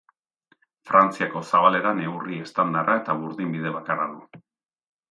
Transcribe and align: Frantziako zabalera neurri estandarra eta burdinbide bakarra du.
Frantziako 0.91 1.43
zabalera 1.49 1.93
neurri 2.01 2.41
estandarra 2.47 2.97
eta 3.05 3.19
burdinbide 3.23 3.77
bakarra 3.79 4.11
du. 4.17 4.45